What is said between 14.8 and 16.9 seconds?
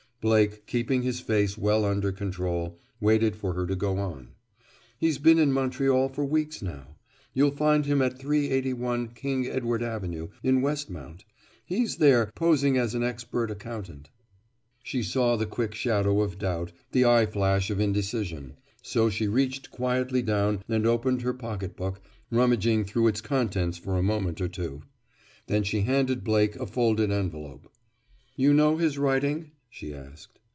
She saw the quick shadow of doubt,